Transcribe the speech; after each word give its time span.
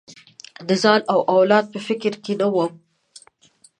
د 0.67 0.69
ځان 0.81 1.01
او 1.13 1.19
اولاد 1.35 1.65
په 1.73 1.79
فکر 1.87 2.13
کې 2.23 2.33
نه 2.41 2.47
وم. 2.53 2.71